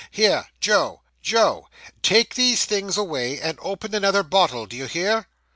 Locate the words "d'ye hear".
4.65-5.27